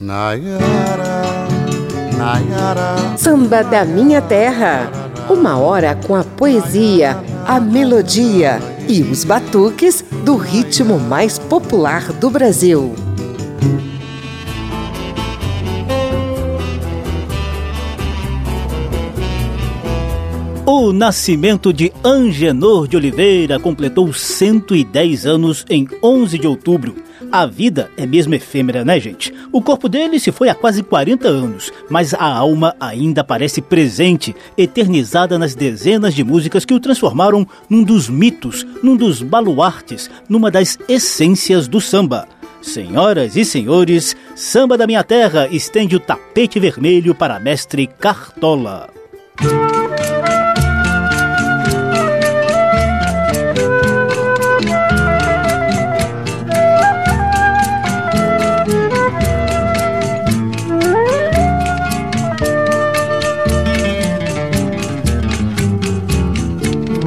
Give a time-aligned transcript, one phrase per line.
[0.00, 1.24] Nayara,
[2.16, 3.18] Nayara.
[3.18, 4.88] Samba da Minha Terra.
[5.28, 12.30] Uma hora com a poesia, a melodia e os batuques do ritmo mais popular do
[12.30, 12.94] Brasil.
[20.64, 27.07] O nascimento de Angenor de Oliveira completou 110 anos em 11 de outubro.
[27.30, 29.32] A vida é mesmo efêmera, né, gente?
[29.52, 34.34] O corpo dele se foi há quase 40 anos, mas a alma ainda parece presente,
[34.56, 40.50] eternizada nas dezenas de músicas que o transformaram num dos mitos, num dos baluartes, numa
[40.50, 42.26] das essências do samba.
[42.60, 48.90] Senhoras e senhores, Samba da Minha Terra estende o tapete vermelho para mestre Cartola.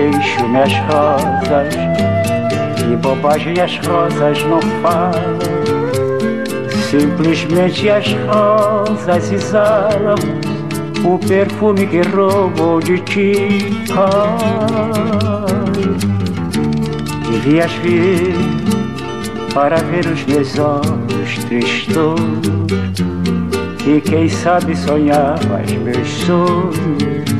[0.00, 1.74] queixo-me as rosas
[2.76, 5.38] Que bobagem as rosas não falam.
[6.90, 10.16] Simplesmente as rosas exalam
[11.04, 14.30] O perfume que roubou de ti Ai,
[17.30, 18.34] Devias vir
[19.54, 22.20] para ver os meus olhos tristos.
[23.84, 27.39] E quem sabe sonhava os meus sonhos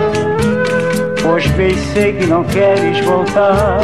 [1.23, 3.79] Pois bem sei que não queres voltar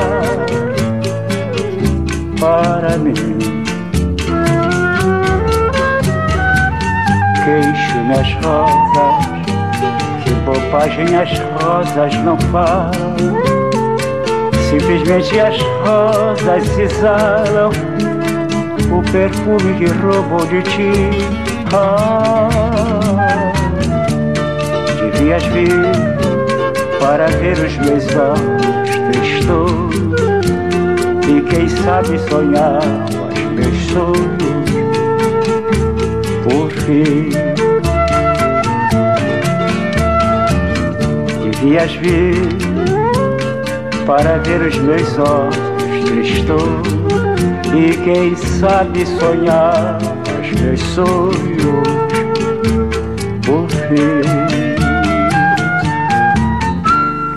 [2.40, 3.14] para mim.
[7.44, 9.26] Queixo-me as rosas,
[10.24, 13.16] que bobagem as rosas não falam.
[14.70, 17.72] Simplesmente as rosas exalam
[18.92, 20.92] o perfume que roubou de ti.
[21.74, 22.50] Ah,
[25.00, 26.16] devias vir
[27.00, 29.96] para ver os meus olhos tristos
[31.28, 32.81] e quem sabe sonhar
[33.34, 34.38] os meus sonhos
[36.44, 37.30] por fim.
[41.44, 42.35] Devias vir
[44.06, 45.58] para ver os meus olhos
[46.06, 46.97] tristos
[47.75, 49.97] e quem sabe sonhar
[50.41, 51.38] os meus sonhos
[53.46, 54.16] por fim.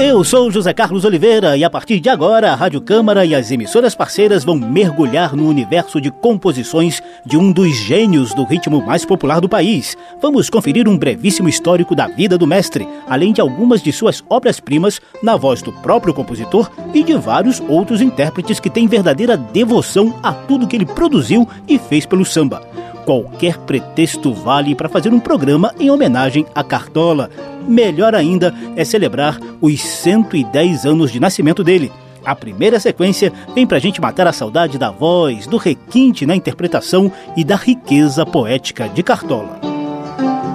[0.03, 3.51] Eu sou José Carlos Oliveira e a partir de agora a Rádio Câmara e as
[3.51, 9.05] emissoras parceiras vão mergulhar no universo de composições de um dos gênios do ritmo mais
[9.05, 9.99] popular do país.
[10.19, 15.03] Vamos conferir um brevíssimo histórico da vida do mestre, além de algumas de suas obras-primas
[15.23, 20.33] na voz do próprio compositor e de vários outros intérpretes que têm verdadeira devoção a
[20.33, 22.63] tudo que ele produziu e fez pelo samba
[23.11, 27.29] qualquer pretexto vale para fazer um programa em homenagem a Cartola.
[27.71, 31.93] Melhor ainda é celebrar os 110 anos de nascimento dele.
[32.25, 37.13] A primeira sequência vem pra gente matar a saudade da voz, do requinte na interpretação
[37.37, 39.61] e da riqueza poética de Cartola.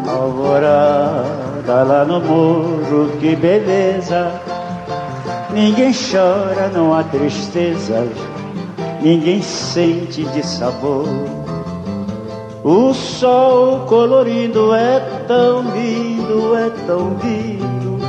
[0.06, 4.30] Alvorada lá no morro, que beleza.
[5.54, 8.06] Ninguém chora, não há tristeza.
[9.02, 11.45] Ninguém sente de sabor
[12.66, 18.00] o sol colorido é tão lindo, é tão lindo,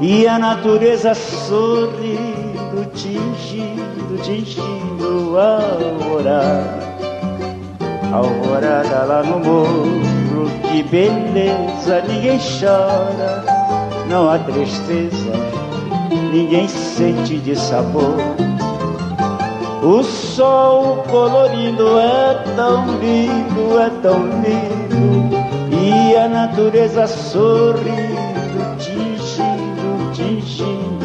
[0.00, 6.82] e a natureza sorrindo, tingindo, tingindo a alvorada.
[8.14, 10.00] Alvorada lá no morro,
[10.70, 13.44] que beleza, ninguém chora,
[14.08, 15.32] não há tristeza,
[16.32, 18.16] ninguém sente de sabor.
[19.82, 25.36] O sol colorido é tão lindo, é tão lindo,
[25.76, 31.02] e a natureza sorrindo, tingindo, tingindo.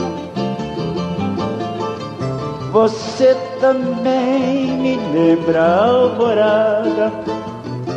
[2.72, 7.12] Você também me lembra a alvorada,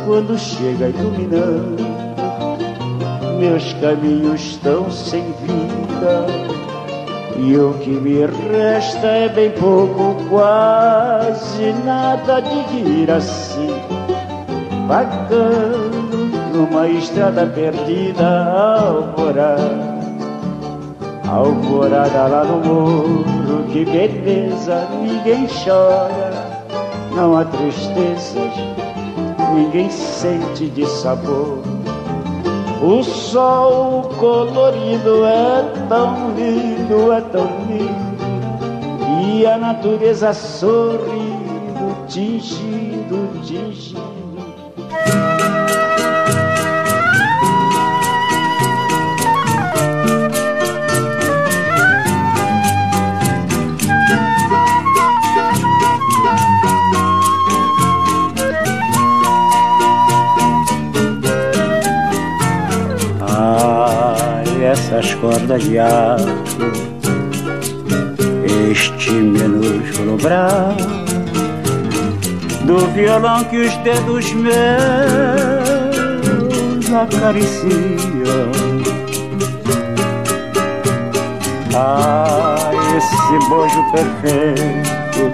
[0.07, 1.91] quando chega iluminando
[3.39, 6.50] meus caminhos tão sem vida
[7.37, 13.69] e o que me resta é bem pouco, quase nada de ir assim,
[14.87, 18.43] vagando numa estrada perdida,
[18.79, 20.01] alvorada,
[21.27, 26.63] alvorada lá no morro, que beleza, ninguém chora,
[27.15, 28.53] não há tristezas,
[29.53, 31.70] ninguém sente de sabor
[32.81, 44.20] o sol colorido é tão lindo, é tão lindo, e a natureza sorrindo, tingindo, tingindo.
[65.01, 66.27] Essas cordas de aço,
[68.71, 70.77] este minúsculo braço
[72.65, 74.53] do violão que os dedos meus
[76.93, 78.51] acariciam.
[81.73, 85.31] Ah, esse bojo perfeito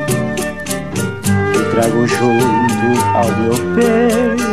[1.52, 4.48] que trago junto ao meu peito,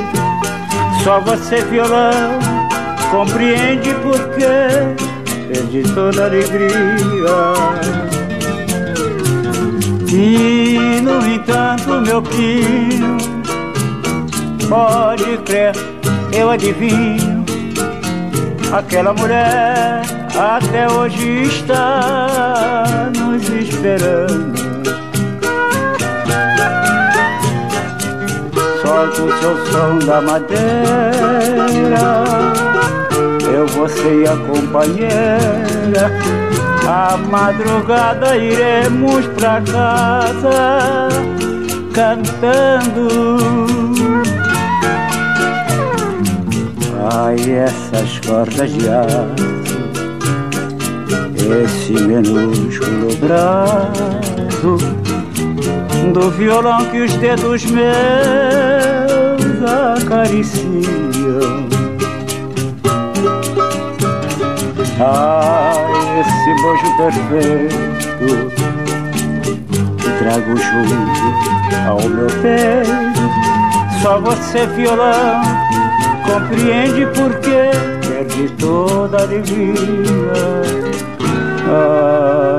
[1.05, 2.55] só você violão
[3.15, 5.04] compreende porque
[5.49, 6.71] perdi toda alegria.
[10.09, 13.17] E no entanto, meu filho,
[14.69, 15.75] pode crer,
[16.33, 17.45] eu adivinho,
[18.73, 20.03] aquela mulher
[20.39, 24.55] até hoje está nos esperando.
[28.83, 31.55] Solta o seu som da madeira
[33.55, 36.11] eu, você e a companheira.
[36.87, 41.09] A madrugada iremos pra casa
[41.93, 43.09] cantando.
[47.13, 49.35] Ai, essas cordas de aço,
[51.65, 54.79] esse minúsculo braço
[56.13, 57.85] do violão que os dedos meus
[59.97, 61.74] acariciam.
[65.01, 65.75] Ah,
[66.21, 67.75] esse bojo perfeito
[69.99, 71.25] que trago junto
[71.89, 73.25] ao meu peito.
[74.01, 75.43] Só você, violão,
[76.25, 77.71] compreende por que
[78.07, 80.33] perdi toda a alegria.
[81.67, 82.54] Ah,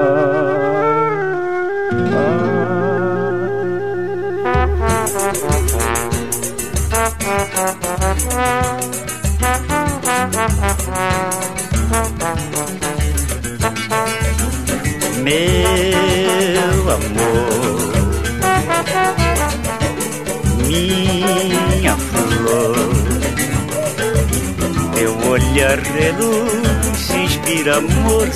[25.56, 28.28] olhar reluz inspira amor.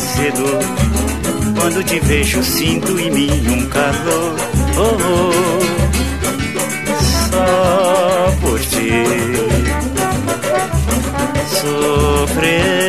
[1.59, 4.35] Quando te vejo, sinto em mim um calor.
[4.77, 5.59] Oh, oh,
[7.29, 9.03] só por ti
[11.61, 12.79] sofrerei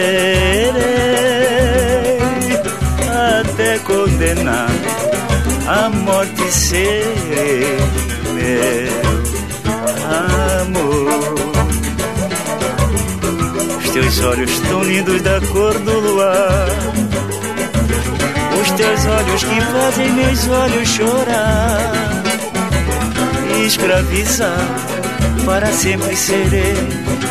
[3.41, 4.71] até condenar
[5.67, 7.05] a morte ser
[8.35, 9.01] meu
[10.63, 11.39] amor.
[13.90, 16.68] Os teus olhos tão lindos da cor do luar,
[18.62, 21.92] os teus olhos que fazem meus olhos chorar,
[23.66, 24.64] escravizar
[25.44, 26.73] para sempre serei.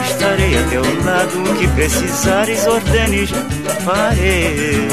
[0.09, 3.29] Estarei a teu lado, o que precisares, ordenes,
[3.85, 4.89] farei.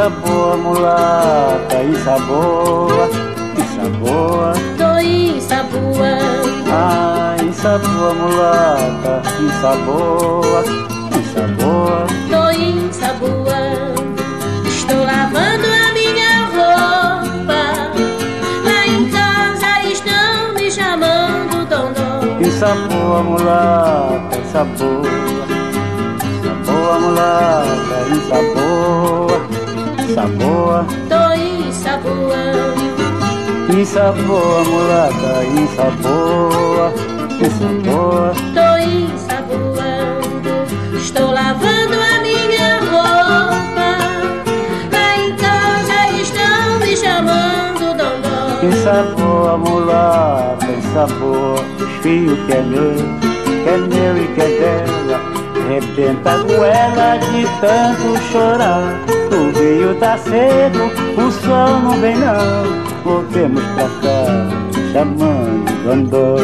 [0.00, 3.04] Isa boa, mulata, isa boa,
[3.52, 4.54] isa boa.
[4.78, 6.16] Tô isa boa.
[6.72, 10.64] Ah, isa boa, mulata, isa boa,
[11.20, 12.06] isa boa.
[12.32, 13.60] Tô isa boa.
[14.66, 17.92] Estou lavando a minha roupa.
[18.64, 22.38] Lá em casa estão me chamando Dondô.
[22.38, 25.02] Pensa boa mulata, pensa boa
[26.16, 29.59] Pensa boa mulata, pensa boa
[30.10, 31.32] Pensa boa Tô
[31.68, 32.82] ensaboando
[33.68, 36.92] Pensa boa mulata, pensa boa
[37.38, 40.50] Pensa boa Tô ensaboando
[40.96, 43.88] Estou lavando a minha roupa.
[44.92, 48.58] Lá em casa estão me chamando Dondô.
[48.60, 52.96] Pensa boa mulata, pensa boa Os fios que é meu,
[53.62, 55.20] que é meu e que é dela.
[55.68, 59.19] Rebenta a goela de tanto chorar
[59.50, 64.46] O rio tá seco, o sol não vem não Voltemos pra cá,
[64.92, 66.36] chamando Dondô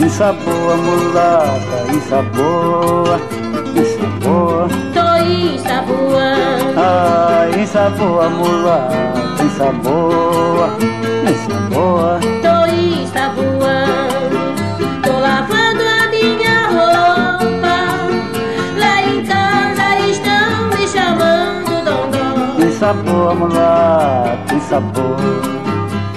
[0.00, 3.20] Pensa boa mulata, pensa boa
[3.72, 4.68] Pensa boa.
[4.92, 10.44] Tô ensaboando Ah, pensa boa mulata, pensa boa
[22.92, 25.16] Boa mulata, pensa boa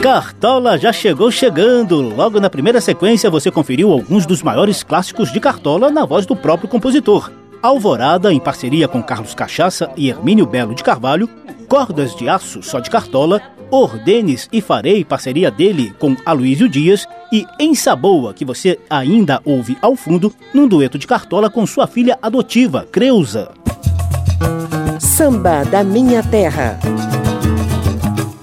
[0.02, 2.02] Cartola já chegou chegando.
[2.14, 6.36] Logo na primeira sequência você conferiu alguns dos maiores clássicos de Cartola na voz do
[6.36, 7.32] próprio compositor.
[7.62, 11.30] Alvorada, em parceria com Carlos Cachaça e Hermínio Belo de Carvalho,
[11.70, 17.46] Cordas de Aço, só de Cartola, Ordenes e Farei, parceria dele com Aloysio Dias, e
[17.60, 22.20] Em Saboa, que você ainda ouve ao fundo, num dueto de Cartola com sua filha
[22.22, 23.52] adotiva, Creuza.
[25.00, 26.80] Samba da Minha Terra.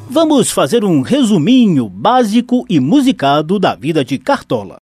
[0.08, 4.76] Vamos fazer um resuminho básico e musicado da vida de Cartola.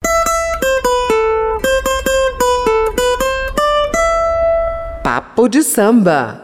[5.03, 6.43] Papo de samba.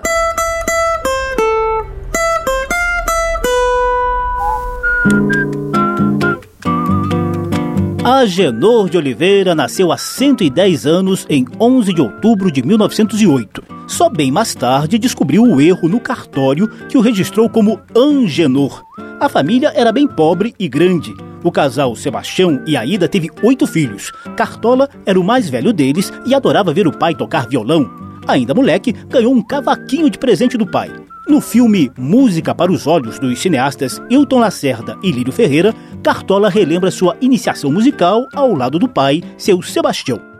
[8.04, 13.75] Agenor de Oliveira nasceu há 110 anos em 11 de outubro de 1908.
[13.88, 18.84] Só bem mais tarde descobriu o erro no cartório que o registrou como Angenor.
[19.20, 21.14] A família era bem pobre e grande.
[21.44, 24.12] O casal Sebastião e Aida teve oito filhos.
[24.36, 27.90] Cartola era o mais velho deles e adorava ver o pai tocar violão.
[28.28, 30.92] Ainda moleque, ganhou um cavaquinho de presente do pai.
[31.28, 35.74] No filme Música para os Olhos dos cineastas Hilton Lacerda e Lírio Ferreira,
[36.04, 40.35] Cartola relembra sua iniciação musical ao lado do pai, seu Sebastião.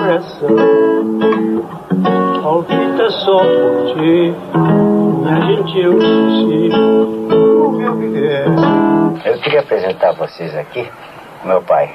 [0.00, 0.48] Coração
[2.42, 4.34] palpita só por ti
[5.22, 8.46] na gentil sushi o meu viver
[9.24, 10.90] Eu queria apresentar a vocês aqui
[11.44, 11.94] meu pai.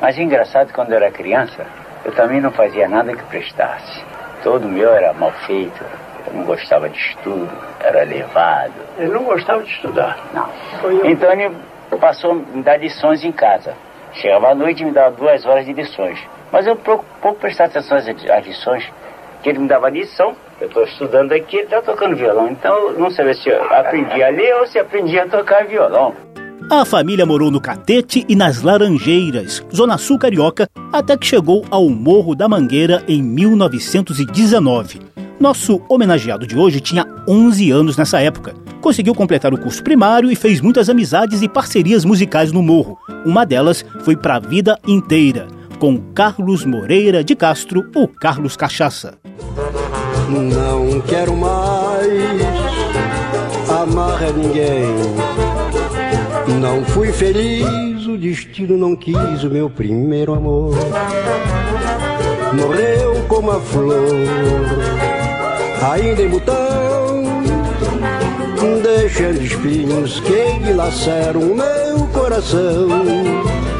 [0.00, 1.64] Mas engraçado, quando eu era criança,
[2.04, 4.04] eu também não fazia nada que prestasse.
[4.42, 5.84] Todo meu era mal feito,
[6.26, 7.48] eu não gostava de estudo,
[7.80, 8.72] era levado.
[8.98, 10.48] ele não gostava de estudar Não.
[11.04, 11.54] Então ele
[12.00, 13.74] passou a me dar lições em casa.
[14.14, 16.18] Chegava à noite e me dava duas horas de lições.
[16.52, 17.04] Mas eu pouco,
[17.40, 18.06] prestava atenção às,
[18.46, 18.84] lições,
[19.42, 20.36] que ele me dava lição.
[20.60, 22.48] Eu estou estudando aqui, ele está tocando violão.
[22.48, 26.14] Então não sabia se eu aprendi a ler ou se aprendi a tocar violão.
[26.70, 31.88] A família morou no Catete e nas Laranjeiras, Zona Sul Carioca, até que chegou ao
[31.88, 35.00] Morro da Mangueira em 1919.
[35.40, 38.54] Nosso homenageado de hoje tinha 11 anos nessa época.
[38.80, 42.96] Conseguiu completar o curso primário e fez muitas amizades e parcerias musicais no morro.
[43.24, 45.48] Uma delas foi para a vida inteira,
[45.82, 49.18] com Carlos Moreira de Castro, o Carlos Cachaça.
[50.28, 52.40] Não quero mais
[53.68, 54.94] amar a ninguém.
[56.60, 60.72] Não fui feliz, o destino não quis o meu primeiro amor.
[62.52, 64.06] Morreu como a flor,
[65.92, 67.24] ainda em botão,
[68.84, 73.71] deixando espinhos que dilaceram o meu coração.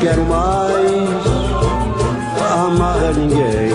[0.00, 1.20] Quero mais
[2.50, 3.68] amar a ninguém.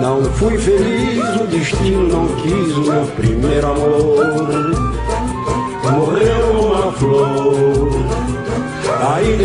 [0.00, 4.72] Não fui feliz, o destino não quis o meu primeiro amor.
[5.92, 7.90] Morreu uma flor,
[9.14, 9.42] ainda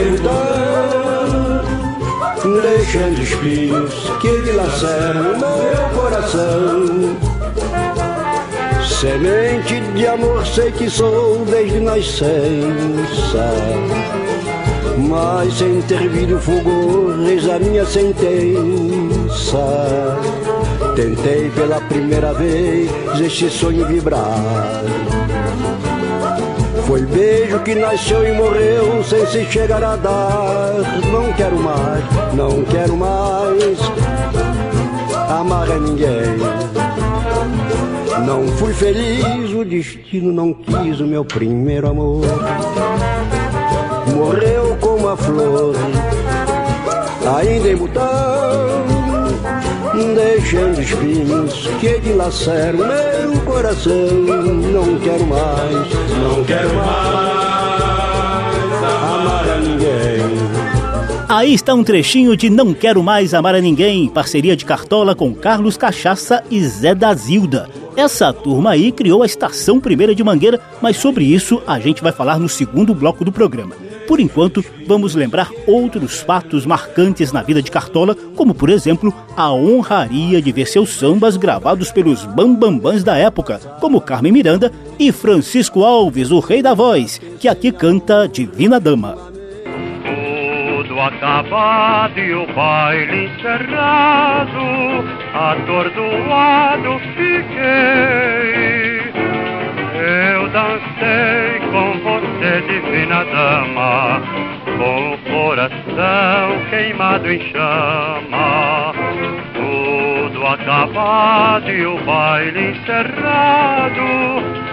[2.38, 7.17] então, deixando espinhos que dilaceram meu coração.
[8.88, 13.51] Semente de amor sei que sou desde nascença
[14.97, 19.57] mas sem ter vindo fulgor, eis a minha sentença.
[20.95, 24.83] Tentei pela primeira vez este sonho vibrar.
[26.85, 30.75] Foi beijo que nasceu e morreu sem se chegar a dar.
[31.12, 33.79] Não quero mais, não quero mais
[35.29, 36.38] amar a ninguém.
[38.25, 42.21] Não fui feliz, o destino não quis o meu primeiro amor.
[44.15, 44.73] morreu
[45.17, 45.75] flor,
[47.38, 48.84] ainda em botão,
[50.15, 53.93] deixando espinhos que dilaceram meu coração.
[53.93, 57.53] Não quero mais, não quero mais
[58.84, 60.53] amar a ninguém.
[61.29, 65.34] Aí está um trechinho de Não Quero Mais Amar a Ninguém, parceria de Cartola com
[65.34, 67.70] Carlos Cachaça e Zé da Zilda.
[67.96, 72.12] Essa turma aí criou a Estação Primeira de Mangueira, mas sobre isso a gente vai
[72.12, 73.75] falar no segundo bloco do programa.
[74.13, 79.51] Por enquanto, vamos lembrar outros fatos marcantes na vida de Cartola, como por exemplo a
[79.51, 85.84] honraria de ver seus sambas gravados pelos bambambãs da época, como Carmen Miranda e Francisco
[85.84, 89.17] Alves, o rei da voz, que aqui canta Divina Dama.
[90.03, 94.60] Tudo acabado e o baile encerrado,
[95.34, 98.53] atordoado fiquei.
[100.36, 101.52] Eu dancei
[102.43, 104.21] você, divina dama,
[104.77, 108.93] com o coração queimado em chama.
[109.53, 114.03] Tudo acabado e o baile encerrado,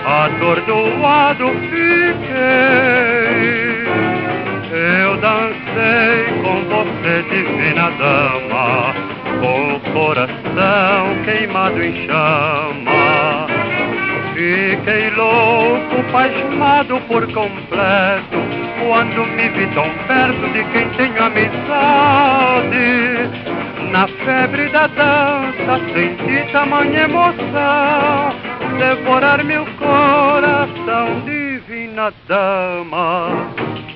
[0.04, 2.80] atordoado fiquei.
[4.72, 8.94] Eu dancei com você, divina dama,
[9.40, 13.46] com o coração queimado em chama.
[14.34, 15.79] Fiquei louco,
[16.12, 18.36] pasmado por completo,
[18.86, 22.80] quando me vi tão perto de quem tenho amizade.
[23.90, 28.34] Na febre da dança, senti tamanha emoção,
[28.78, 33.50] devorar meu coração, divina dama.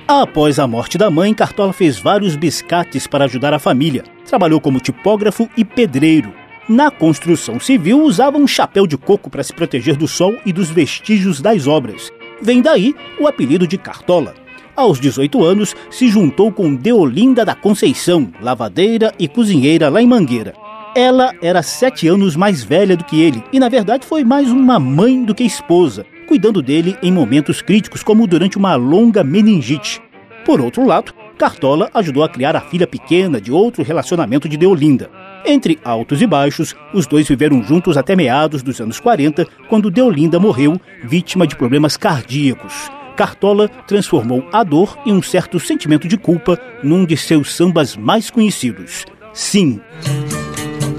[0.07, 4.03] Após a morte da mãe, Cartola fez vários biscates para ajudar a família.
[4.27, 6.44] Trabalhou como tipógrafo e pedreiro.
[6.67, 10.67] Na construção civil, usava um chapéu de coco para se proteger do sol e dos
[10.67, 12.11] vestígios das obras.
[12.41, 14.33] Vem daí o apelido de Cartola.
[14.75, 20.55] Aos 18 anos, se juntou com Deolinda da Conceição, lavadeira e cozinheira lá em Mangueira.
[20.95, 24.79] Ela era sete anos mais velha do que ele e, na verdade, foi mais uma
[24.79, 30.01] mãe do que esposa, cuidando dele em momentos críticos, como durante uma longa meningite.
[30.43, 35.11] Por outro lado, Cartola ajudou a criar a filha pequena de outro relacionamento de Deolinda.
[35.45, 40.39] Entre altos e baixos, os dois viveram juntos até meados dos anos 40, quando Deolinda
[40.39, 42.89] morreu, vítima de problemas cardíacos.
[43.15, 48.31] Cartola transformou a dor e um certo sentimento de culpa num de seus sambas mais
[48.31, 49.05] conhecidos.
[49.33, 49.79] Sim.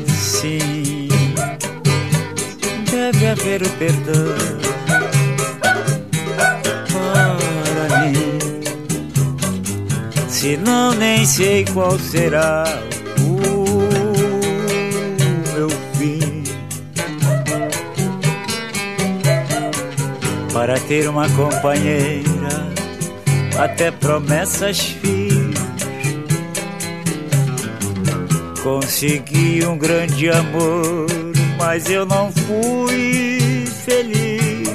[0.07, 1.09] Sim,
[2.91, 4.37] deve haver o perdão
[7.87, 8.15] para mim.
[10.29, 12.65] Se não, nem sei qual será
[20.57, 22.49] Para ter uma companheira,
[23.59, 25.55] até promessas fiz.
[28.63, 31.09] Consegui um grande amor,
[31.59, 34.67] mas eu não fui feliz.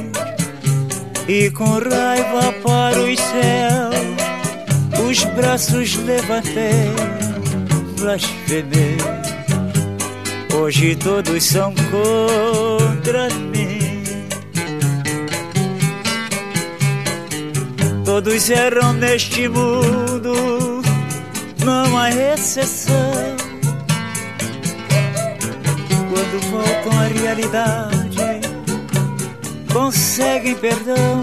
[1.27, 6.93] E com raiva para os céus, os braços levantei,
[7.99, 8.97] blasfemei.
[10.53, 13.80] Hoje todos são contra mim.
[18.13, 20.81] Todos erram neste mundo,
[21.63, 23.37] não há exceção.
[26.09, 28.41] Quando voltam à realidade,
[29.71, 31.21] conseguem perdão.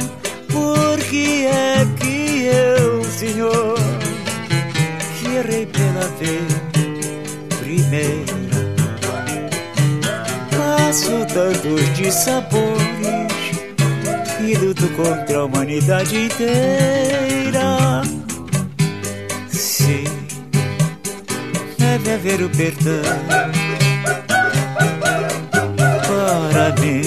[0.51, 3.79] Por que é que eu, Senhor,
[5.18, 6.42] que errei pela vez
[7.59, 8.33] primeira,
[10.57, 12.88] passo tantos dissabores e
[14.56, 18.02] luto contra a humanidade inteira?
[19.48, 20.04] Sim,
[21.78, 23.02] deve haver o perdão
[26.52, 27.02] para mim.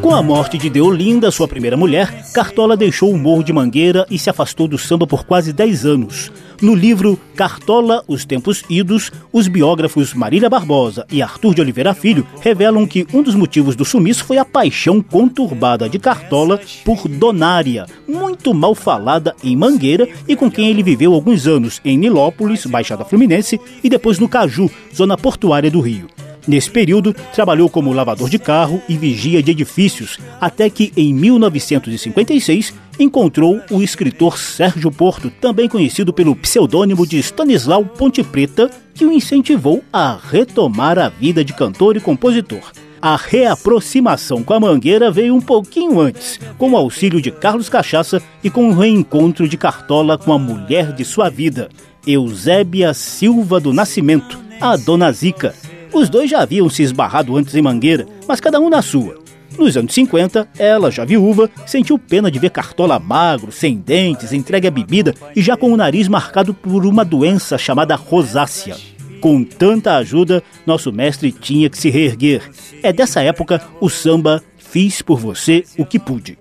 [0.00, 4.18] Com a morte de Deolinda, sua primeira mulher, Cartola deixou o Morro de Mangueira e
[4.18, 6.32] se afastou do samba por quase 10 anos.
[6.60, 12.26] No livro Cartola, Os Tempos Idos, os biógrafos Marília Barbosa e Arthur de Oliveira Filho
[12.42, 17.86] revelam que um dos motivos do sumiço foi a paixão conturbada de Cartola por Donária,
[18.06, 23.06] muito mal falada em Mangueira e com quem ele viveu alguns anos em Nilópolis, Baixada
[23.06, 26.08] Fluminense, e depois no Caju, zona portuária do Rio.
[26.46, 32.74] Nesse período, trabalhou como lavador de carro e vigia de edifícios, até que, em 1956,
[33.02, 39.12] encontrou o escritor Sérgio Porto, também conhecido pelo pseudônimo de Stanislau Ponte Preta, que o
[39.12, 42.72] incentivou a retomar a vida de cantor e compositor.
[43.02, 48.22] A reaproximação com a Mangueira veio um pouquinho antes, com o auxílio de Carlos Cachaça
[48.44, 51.70] e com o reencontro de Cartola com a mulher de sua vida,
[52.06, 55.54] Eusébia Silva do Nascimento, a Dona Zica.
[55.92, 59.19] Os dois já haviam se esbarrado antes em Mangueira, mas cada um na sua.
[59.60, 64.66] Nos anos 50, ela, já viúva, sentiu pena de ver Cartola magro, sem dentes, entregue
[64.66, 68.74] à bebida e já com o nariz marcado por uma doença chamada rosácea.
[69.20, 72.40] Com tanta ajuda, nosso mestre tinha que se reerguer.
[72.82, 76.38] É dessa época o samba Fiz por Você o que Pude.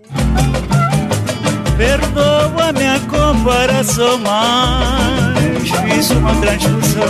[1.76, 7.04] Perdoa minha comparação, mas fiz uma transfusão.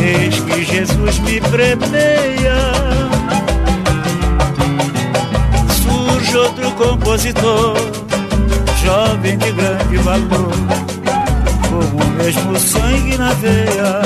[0.00, 2.71] Eis que Jesus me premeia.
[6.32, 7.76] Surge outro compositor,
[8.82, 10.52] jovem de grande valor,
[11.68, 14.00] com o mesmo sangue na veia.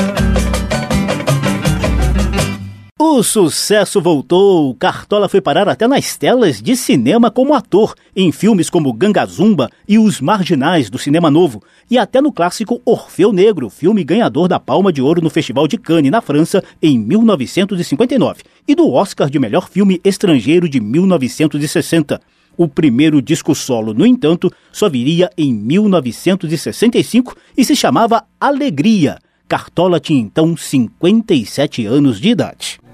[2.99, 4.75] O sucesso voltou.
[4.75, 9.99] Cartola foi parar até nas telas de cinema como ator, em filmes como Gangazumba e
[9.99, 14.91] Os Marginais do Cinema Novo, e até no clássico Orfeu Negro, filme ganhador da Palma
[14.91, 19.69] de Ouro no Festival de Cannes, na França, em 1959, e do Oscar de Melhor
[19.69, 22.19] Filme Estrangeiro de 1960.
[22.57, 29.19] O primeiro disco solo, no entanto, só viria em 1965 e se chamava Alegria.
[29.47, 32.86] Cartola tinha então 57 anos de idade.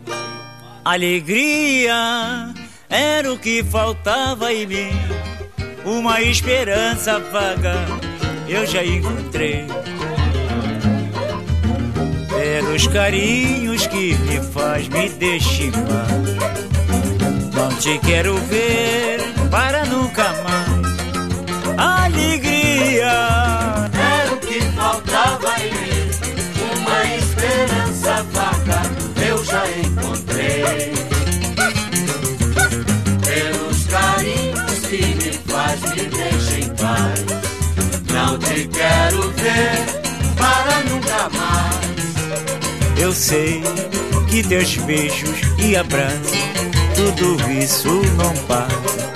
[0.84, 2.52] Alegria
[2.90, 4.90] era o que faltava em mim,
[5.84, 7.86] uma esperança vaga
[8.48, 9.64] eu já encontrei.
[12.28, 15.70] Pelos carinhos que me faz me deixar,
[17.54, 20.82] não te quero ver para nunca mais.
[21.78, 23.12] Alegria
[40.36, 43.00] para nunca mais.
[43.00, 43.62] Eu sei
[44.28, 46.38] que teus beijos e abraços,
[46.94, 49.12] tudo isso não passa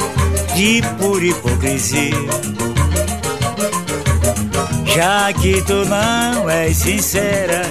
[0.54, 2.10] de pura hipocrisia.
[4.96, 7.62] Já que tu não és sincera,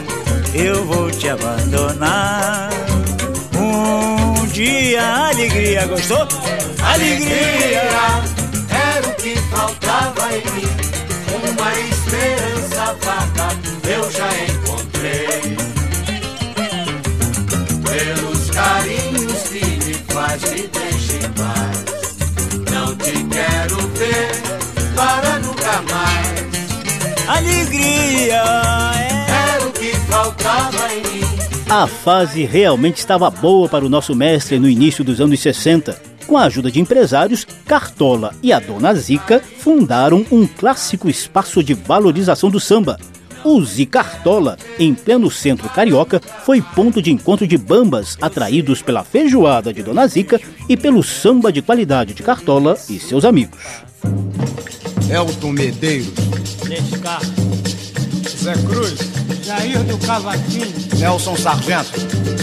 [0.54, 2.70] eu vou te abandonar.
[3.58, 6.28] Um dia, alegria, gostou?
[6.84, 7.82] Alegria!
[8.70, 10.70] Era o que faltava em mim,
[11.34, 11.48] uma
[12.94, 13.48] vaga
[13.88, 15.58] eu já encontrei.
[17.84, 21.86] Pelos carinhos que me faz me deixa em paz.
[22.72, 24.32] Não te quero ver
[24.96, 27.28] para nunca mais.
[27.28, 28.44] Alegria!
[29.28, 31.26] Era o que faltava em mim.
[31.70, 36.15] A fase realmente estava boa para o nosso mestre no início dos anos 60.
[36.28, 41.74] Com a ajuda de empresários, Cartola e a Dona Zica fundaram um clássico espaço de
[41.74, 43.00] valorização do samba.
[43.44, 49.72] O Zicartola, em pleno centro carioca, foi ponto de encontro de bambas atraídos pela feijoada
[49.72, 53.60] de Dona Zica e pelo samba de qualidade de Cartola e seus amigos.
[55.08, 56.10] Elton Medeiros,
[56.68, 57.22] Nescar,
[58.28, 58.98] Zé Cruz,
[59.44, 61.92] Jair do Cavaquinho, Nelson Sargento,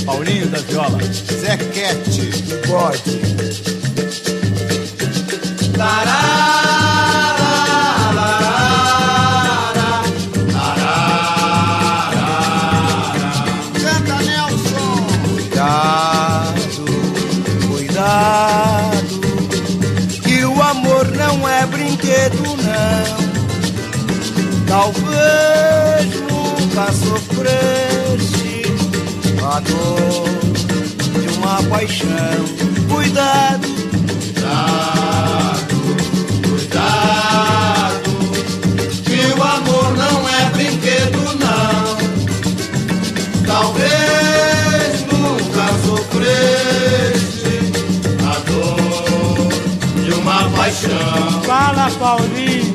[0.07, 2.31] Paulinho da Viola, Zé Quete,
[2.69, 3.72] Bode.
[24.73, 28.63] Talvez nunca sofreste
[29.45, 30.29] a dor
[31.13, 32.09] de uma paixão.
[32.91, 34.09] Cuidado, cuidado,
[34.41, 35.62] cuidado,
[51.47, 52.75] Fala Paulinho,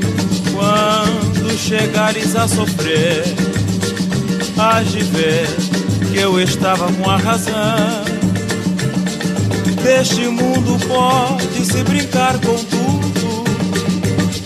[0.54, 3.24] Quando chegares a sofrer,
[4.58, 5.48] hás de ver
[6.12, 8.06] que eu estava com a razão.
[9.84, 13.44] Neste mundo pode se brincar com tudo,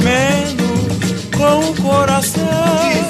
[0.03, 3.00] menos com o coração.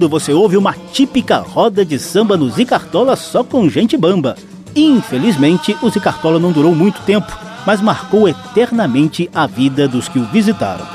[0.00, 4.34] Fundo você ouve uma típica roda de samba no Zicartola só com gente bamba.
[4.74, 7.30] Infelizmente, o Zicartola não durou muito tempo,
[7.66, 10.86] mas marcou eternamente a vida dos que o visitaram.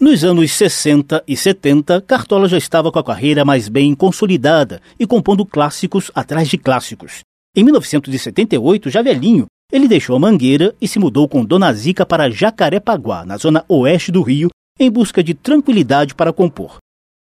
[0.00, 5.06] Nos anos 60 e 70, Cartola já estava com a carreira mais bem consolidada e
[5.06, 7.20] compondo clássicos atrás de clássicos.
[7.54, 12.30] Em 1978, já velhinho, ele deixou a Mangueira e se mudou com Dona Zica para
[12.30, 16.78] Jacarepaguá, na zona oeste do Rio, em busca de tranquilidade para compor.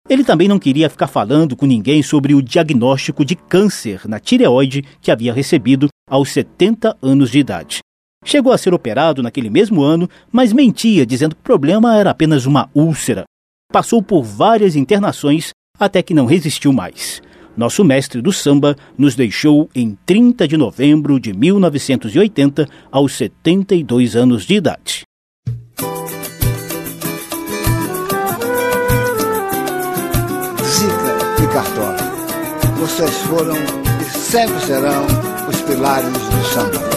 [0.07, 4.83] Ele também não queria ficar falando com ninguém sobre o diagnóstico de câncer na tireoide
[5.01, 7.79] que havia recebido aos 70 anos de idade.
[8.25, 12.45] Chegou a ser operado naquele mesmo ano, mas mentia, dizendo que o problema era apenas
[12.45, 13.23] uma úlcera.
[13.71, 17.21] Passou por várias internações até que não resistiu mais.
[17.55, 24.45] Nosso mestre do samba nos deixou em 30 de novembro de 1980, aos 72 anos
[24.45, 25.08] de idade.
[32.89, 35.05] Vocês foram e sempre serão
[35.47, 36.89] os pilares do samba.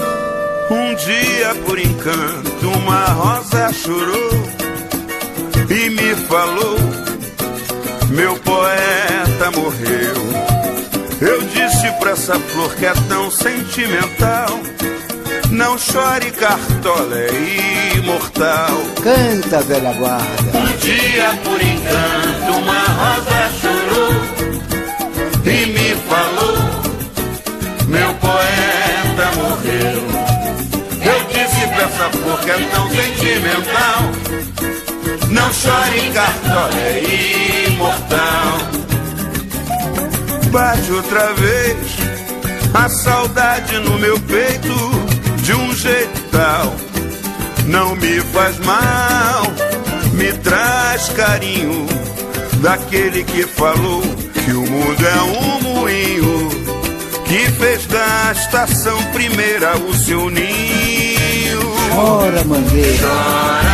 [0.71, 4.43] Um dia, por encanto, uma rosa chorou
[5.69, 6.79] e me falou:
[8.09, 10.33] Meu poeta morreu.
[11.21, 14.61] Eu disse pra essa flor que é tão sentimental.
[15.51, 18.81] Não chore, cartola, é imortal.
[19.03, 20.59] Canta, velha guarda.
[20.59, 23.42] Um dia, por encanto, uma rosa
[25.45, 26.57] e me falou:
[27.89, 30.03] Meu poeta morreu.
[31.05, 32.11] Eu disse pra essa
[32.45, 34.01] que é tão sentimental.
[35.31, 38.83] Não chore, cartola, é imortal
[40.53, 41.77] bate outra vez
[42.75, 44.75] a saudade no meu peito
[45.43, 46.75] de um jeito tal.
[47.67, 49.45] Não me faz mal,
[50.13, 51.87] me traz carinho
[52.61, 54.03] daquele que falou
[54.45, 56.49] que o mundo é um moinho
[57.25, 61.61] que fez da estação primeira o seu ninho.
[61.95, 63.09] Chora, mangueira.
[63.09, 63.73] Chora,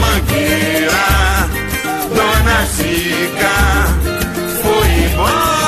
[0.00, 1.48] mangueira,
[2.14, 3.70] dona Zica
[5.12, 5.59] embora,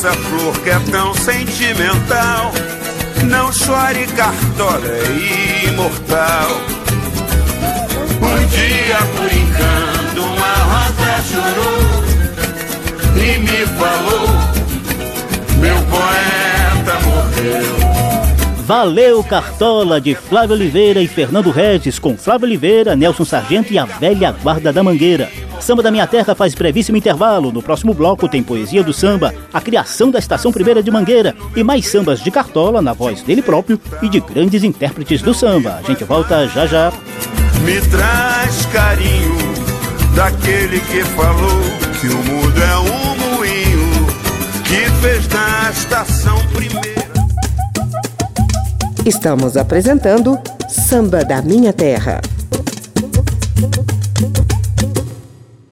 [0.00, 2.52] essa flor que é tão sentimental.
[3.24, 6.48] Não chore, cartola, é imortal.
[8.16, 12.02] Um dia, por encanto, uma rosa chorou
[13.14, 14.28] e me falou:
[15.58, 17.90] Meu poeta morreu.
[18.64, 23.84] Valeu Cartola de Flávio Oliveira e Fernando Regis, com Flávio Oliveira, Nelson Sargento e a
[23.84, 25.30] velha guarda da Mangueira.
[25.60, 27.52] Samba da Minha Terra faz brevíssimo intervalo.
[27.52, 31.62] No próximo bloco tem Poesia do Samba, a criação da Estação Primeira de Mangueira e
[31.62, 35.80] mais sambas de Cartola na voz dele próprio e de grandes intérpretes do samba.
[35.82, 36.92] A gente volta já já.
[37.64, 39.36] Me traz carinho
[40.14, 41.60] daquele que falou
[42.00, 44.06] que o mundo é um moinho
[44.64, 46.90] que fez da estação primeira.
[49.04, 52.20] Estamos apresentando Samba da Minha Terra.